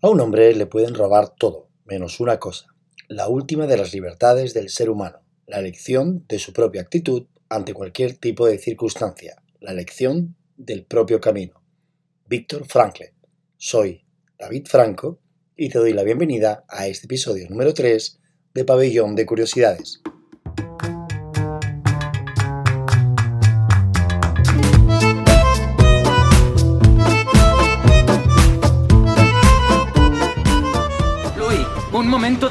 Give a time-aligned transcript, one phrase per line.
[0.00, 2.66] A un hombre le pueden robar todo, menos una cosa,
[3.08, 7.74] la última de las libertades del ser humano, la elección de su propia actitud ante
[7.74, 11.60] cualquier tipo de circunstancia, la elección del propio camino.
[12.28, 13.10] Víctor Franklin.
[13.56, 14.04] Soy
[14.38, 15.18] David Franco
[15.56, 18.20] y te doy la bienvenida a este episodio número 3
[18.54, 20.00] de Pabellón de Curiosidades.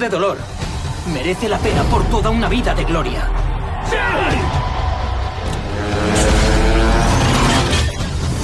[0.10, 0.38] De dolor.
[1.14, 3.30] Merece la pena por toda una vida de gloria.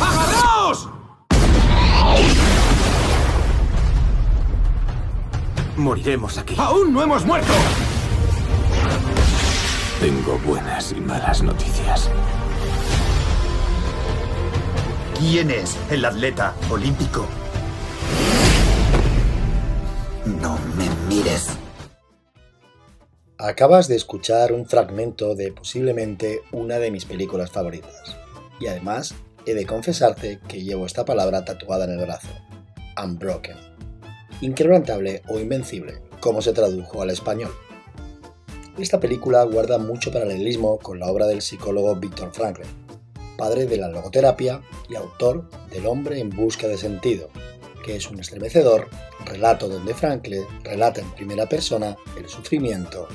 [0.01, 0.89] ¡Agarraos!
[5.77, 6.55] Moriremos aquí.
[6.57, 7.53] ¡Aún no hemos muerto!
[10.01, 12.09] Tengo buenas y malas noticias.
[15.17, 17.25] ¿Quién es el atleta olímpico?
[20.25, 21.49] No me mires.
[23.37, 28.15] Acabas de escuchar un fragmento de posiblemente una de mis películas favoritas.
[28.57, 29.15] Y además,
[29.45, 32.29] he de confesarte que llevo esta palabra tatuada en el brazo.
[33.03, 33.57] Unbroken.
[34.39, 37.51] Inquebrantable o invencible, como se tradujo al español.
[38.77, 42.63] Esta película guarda mucho paralelismo con la obra del psicólogo Viktor Frankl,
[43.37, 47.29] padre de la logoterapia y autor del Hombre en Busca de Sentido,
[47.83, 48.89] que es un estremecedor
[49.25, 53.07] relato donde Frankl relata en primera persona el sufrimiento,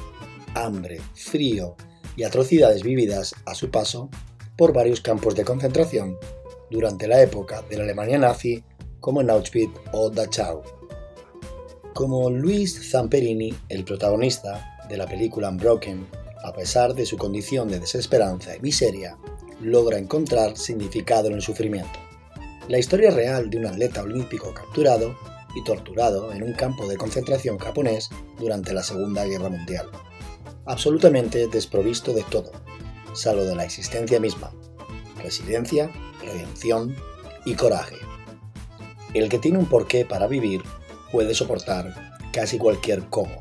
[0.54, 1.76] hambre, frío
[2.16, 4.10] y atrocidades vividas a su paso
[4.56, 6.16] por varios campos de concentración
[6.70, 8.62] durante la época de la Alemania nazi
[9.00, 10.62] como en Auschwitz o Dachau.
[11.94, 16.06] Como Luis Zamperini, el protagonista de la película Unbroken,
[16.44, 19.16] a pesar de su condición de desesperanza y miseria,
[19.60, 22.07] logra encontrar significado en el sufrimiento.
[22.68, 25.16] La historia real de un atleta olímpico capturado
[25.54, 29.86] y torturado en un campo de concentración japonés durante la Segunda Guerra Mundial.
[30.66, 32.52] Absolutamente desprovisto de todo,
[33.14, 34.52] salvo de la existencia misma,
[35.16, 35.90] resiliencia,
[36.20, 36.94] redención
[37.46, 37.96] y coraje.
[39.14, 40.60] El que tiene un porqué para vivir
[41.10, 41.94] puede soportar
[42.34, 43.40] casi cualquier cómo.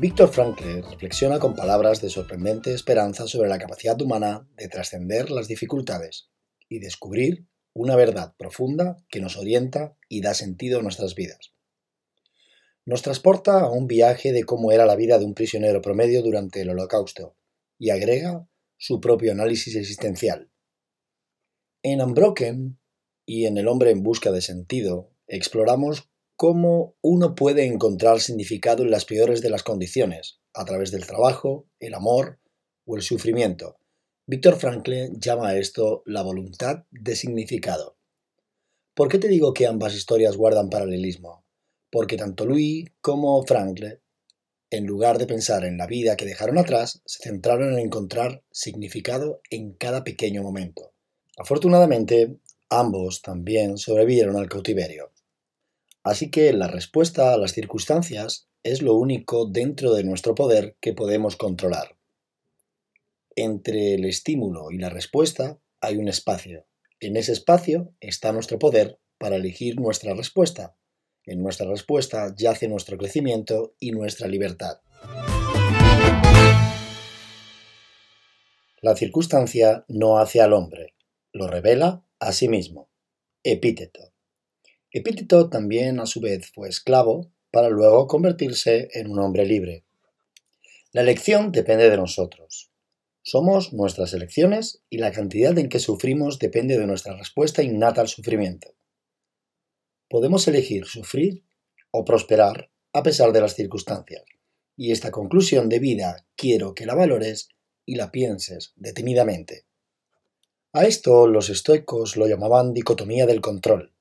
[0.00, 5.46] Víctor Frankl reflexiona con palabras de sorprendente esperanza sobre la capacidad humana de trascender las
[5.46, 6.30] dificultades
[6.68, 11.52] y descubrir una verdad profunda que nos orienta y da sentido a nuestras vidas.
[12.84, 16.62] Nos transporta a un viaje de cómo era la vida de un prisionero promedio durante
[16.62, 17.36] el Holocausto
[17.78, 20.50] y agrega su propio análisis existencial.
[21.82, 22.78] En Unbroken
[23.26, 28.90] y en El hombre en busca de sentido exploramos cómo uno puede encontrar significado en
[28.90, 32.40] las peores de las condiciones, a través del trabajo, el amor
[32.86, 33.79] o el sufrimiento.
[34.32, 37.96] Víctor Frankl llama a esto la voluntad de significado.
[38.94, 41.44] ¿Por qué te digo que ambas historias guardan paralelismo?
[41.90, 43.86] Porque tanto Louis como Frankl,
[44.70, 49.40] en lugar de pensar en la vida que dejaron atrás, se centraron en encontrar significado
[49.50, 50.92] en cada pequeño momento.
[51.36, 52.36] Afortunadamente,
[52.68, 55.10] ambos también sobrevivieron al cautiverio.
[56.04, 60.94] Así que la respuesta a las circunstancias es lo único dentro de nuestro poder que
[60.94, 61.96] podemos controlar.
[63.42, 66.66] Entre el estímulo y la respuesta hay un espacio.
[67.00, 70.76] En ese espacio está nuestro poder para elegir nuestra respuesta.
[71.24, 74.82] En nuestra respuesta yace nuestro crecimiento y nuestra libertad.
[78.82, 80.92] La circunstancia no hace al hombre,
[81.32, 82.90] lo revela a sí mismo.
[83.42, 84.12] Epíteto.
[84.90, 89.86] Epíteto también a su vez fue esclavo para luego convertirse en un hombre libre.
[90.92, 92.69] La elección depende de nosotros.
[93.30, 98.08] Somos nuestras elecciones y la cantidad en que sufrimos depende de nuestra respuesta innata al
[98.08, 98.74] sufrimiento.
[100.08, 101.44] Podemos elegir sufrir
[101.92, 104.24] o prosperar a pesar de las circunstancias,
[104.76, 107.50] y esta conclusión de vida quiero que la valores
[107.86, 109.64] y la pienses detenidamente.
[110.72, 113.92] A esto los estoicos lo llamaban dicotomía del control,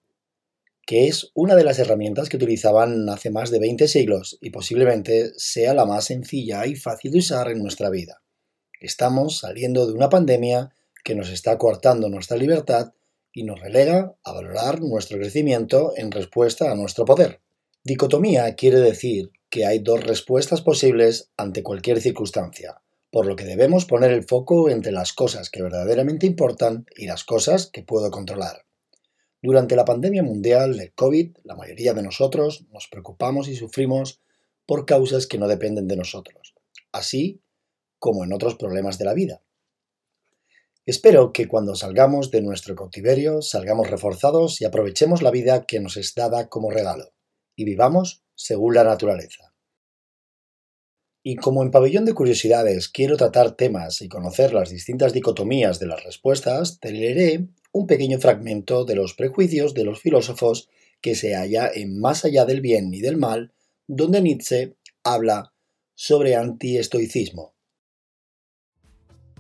[0.88, 5.34] que es una de las herramientas que utilizaban hace más de 20 siglos y posiblemente
[5.38, 8.24] sea la más sencilla y fácil de usar en nuestra vida.
[8.80, 10.74] Estamos saliendo de una pandemia
[11.04, 12.94] que nos está coartando nuestra libertad
[13.34, 17.42] y nos relega a valorar nuestro crecimiento en respuesta a nuestro poder.
[17.84, 22.82] Dicotomía quiere decir que hay dos respuestas posibles ante cualquier circunstancia,
[23.12, 27.26] por lo que debemos poner el foco entre las cosas que verdaderamente importan y las
[27.26, 28.66] cosas que puedo controlar.
[29.42, 34.22] Durante la pandemia mundial del COVID, la mayoría de nosotros nos preocupamos y sufrimos
[34.66, 36.56] por causas que no dependen de nosotros,
[36.94, 37.42] así
[38.00, 39.42] como en otros problemas de la vida.
[40.86, 45.98] Espero que cuando salgamos de nuestro cautiverio salgamos reforzados y aprovechemos la vida que nos
[45.98, 47.14] es dada como regalo.
[47.56, 49.54] y vivamos según la naturaleza.
[51.22, 55.88] Y como en Pabellón de Curiosidades quiero tratar temas y conocer las distintas dicotomías de
[55.88, 60.70] las respuestas, te leeré un pequeño fragmento de los prejuicios de los filósofos
[61.02, 63.54] que se halla en Más allá del bien y del mal,
[63.88, 65.54] donde Nietzsche habla
[65.96, 67.54] sobre antiestoicismo.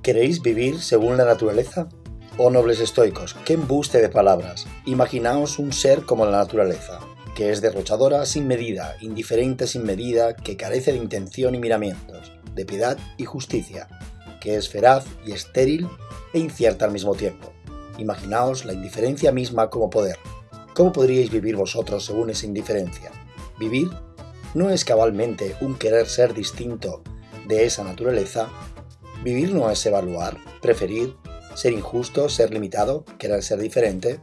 [0.01, 1.89] ¿Queréis vivir según la naturaleza?
[2.37, 4.65] Oh nobles estoicos, qué embuste de palabras.
[4.85, 7.01] Imaginaos un ser como la naturaleza,
[7.35, 12.65] que es derrochadora sin medida, indiferente sin medida, que carece de intención y miramientos, de
[12.65, 13.89] piedad y justicia,
[14.39, 15.89] que es feraz y estéril
[16.31, 17.51] e incierta al mismo tiempo.
[17.97, 20.17] Imaginaos la indiferencia misma como poder.
[20.73, 23.11] ¿Cómo podríais vivir vosotros según esa indiferencia?
[23.59, 23.89] Vivir
[24.53, 27.03] no es cabalmente un querer ser distinto
[27.49, 28.47] de esa naturaleza.
[29.23, 31.13] Vivir no es evaluar, preferir,
[31.53, 34.21] ser injusto, ser limitado, querer ser diferente.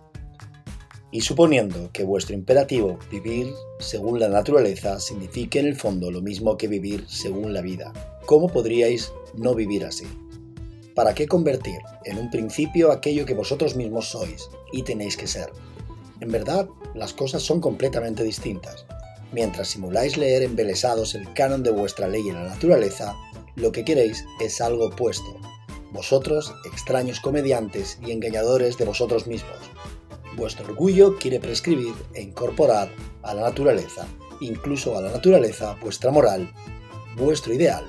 [1.10, 6.56] Y suponiendo que vuestro imperativo vivir según la naturaleza signifique en el fondo lo mismo
[6.56, 7.92] que vivir según la vida,
[8.24, 10.06] ¿cómo podríais no vivir así?
[10.94, 15.50] ¿Para qué convertir en un principio aquello que vosotros mismos sois y tenéis que ser?
[16.20, 18.86] En verdad, las cosas son completamente distintas.
[19.30, 23.14] Mientras simuláis leer embelesados el canon de vuestra ley en la naturaleza,
[23.56, 25.40] lo que queréis es algo opuesto.
[25.92, 29.58] Vosotros, extraños comediantes y engañadores de vosotros mismos,
[30.36, 32.90] Vuestro orgullo quiere prescribir e incorporar
[33.22, 34.06] a la naturaleza,
[34.40, 36.52] incluso a la naturaleza, vuestra moral,
[37.16, 37.86] vuestro ideal.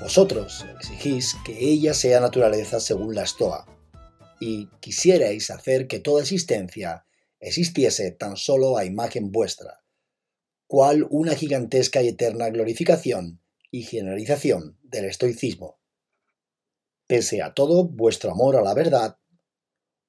[0.00, 3.66] Vosotros exigís que ella sea naturaleza según la estoa,
[4.38, 7.06] y quisierais hacer que toda existencia
[7.40, 9.82] existiese tan solo a imagen vuestra,
[10.68, 13.41] cual una gigantesca y eterna glorificación
[13.72, 15.80] y generalización del estoicismo.
[17.08, 19.18] Pese a todo vuestro amor a la verdad,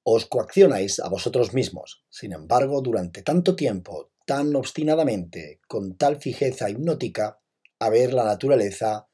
[0.04, 2.04] os coaccionáis a vosotros mismos.
[2.10, 7.40] Sin embargo, durante tanto tiempo, tan obstinadamente, con tal fijeza hipnótica,
[7.78, 9.08] a ver la naturaleza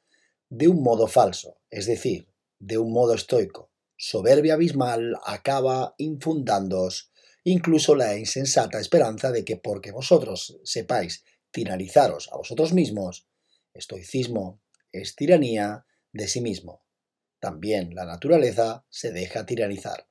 [0.49, 3.71] de un modo falso, es decir, de un modo estoico.
[3.95, 7.11] Soberbia abismal acaba infundándoos
[7.43, 13.27] incluso la insensata esperanza de que porque vosotros sepáis tiranizaros a vosotros mismos,
[13.73, 16.83] estoicismo es tiranía de sí mismo.
[17.39, 20.07] También la naturaleza se deja tiranizar.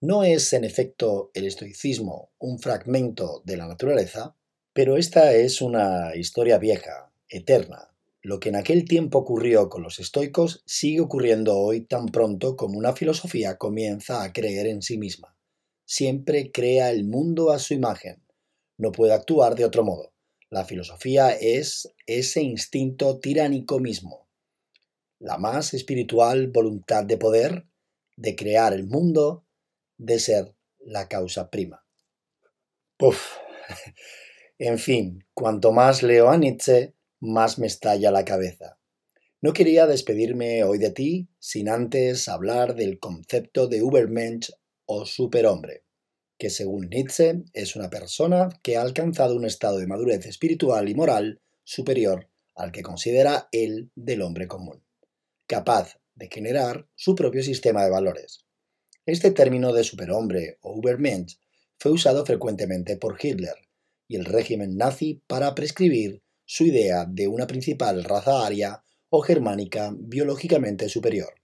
[0.00, 4.36] No es, en efecto, el estoicismo un fragmento de la naturaleza,
[4.72, 7.90] pero esta es una historia vieja, eterna.
[8.22, 12.78] Lo que en aquel tiempo ocurrió con los estoicos sigue ocurriendo hoy tan pronto como
[12.78, 15.36] una filosofía comienza a creer en sí misma.
[15.84, 18.22] Siempre crea el mundo a su imagen.
[18.76, 20.12] No puede actuar de otro modo.
[20.50, 24.28] La filosofía es ese instinto tiránico mismo.
[25.18, 27.66] La más espiritual voluntad de poder,
[28.16, 29.44] de crear el mundo,
[29.98, 31.84] de ser la causa prima.
[32.96, 33.36] Puf.
[34.60, 38.80] En fin, cuanto más leo a Nietzsche, más me estalla la cabeza.
[39.40, 44.50] No quería despedirme hoy de ti sin antes hablar del concepto de Übermensch
[44.84, 45.84] o superhombre,
[46.38, 50.94] que según Nietzsche es una persona que ha alcanzado un estado de madurez espiritual y
[50.94, 54.84] moral superior al que considera él del hombre común,
[55.46, 58.44] capaz de generar su propio sistema de valores.
[59.04, 61.38] Este término de superhombre o Übermensch
[61.78, 63.54] fue usado frecuentemente por Hitler
[64.06, 69.92] y el régimen nazi para prescribir su idea de una principal raza aria o germánica
[69.94, 71.34] biológicamente superior,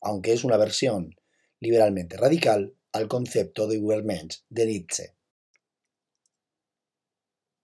[0.00, 1.14] aunque es una versión
[1.60, 5.14] liberalmente radical al concepto de Übermensch de Nietzsche.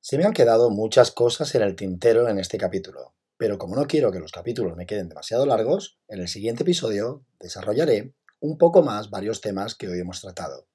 [0.01, 3.87] Se me han quedado muchas cosas en el tintero en este capítulo, pero como no
[3.87, 8.83] quiero que los capítulos me queden demasiado largos, en el siguiente episodio desarrollaré un poco
[8.83, 10.69] más varios temas que hoy hemos tratado.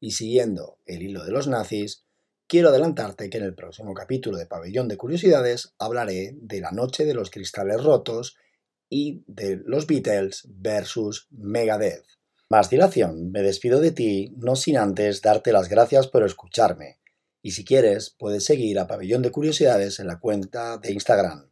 [0.00, 2.04] Y siguiendo el hilo de los nazis,
[2.48, 7.04] quiero adelantarte que en el próximo capítulo de Pabellón de Curiosidades hablaré de la noche
[7.04, 8.36] de los cristales rotos
[8.88, 12.19] y de los Beatles versus Megadeth.
[12.50, 16.98] Más dilación, me despido de ti, no sin antes darte las gracias por escucharme.
[17.42, 21.50] Y si quieres, puedes seguir a Pabellón de Curiosidades en la cuenta de Instagram.